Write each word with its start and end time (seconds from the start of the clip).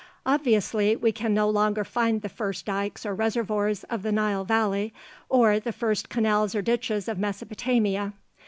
Obviously, 0.25 0.95
we 0.95 1.11
can 1.11 1.31
no 1.31 1.47
longer 1.47 1.83
find 1.83 2.23
the 2.23 2.27
first 2.27 2.65
dikes 2.65 3.05
or 3.05 3.13
reservoirs 3.13 3.83
of 3.83 4.01
the 4.01 4.11
Nile 4.11 4.43
Valley, 4.43 4.95
or 5.29 5.59
the 5.59 5.71
first 5.71 6.09
canals 6.09 6.55
or 6.55 6.63
ditches 6.63 7.07
of 7.07 7.19
Mesopotamia. 7.19 8.13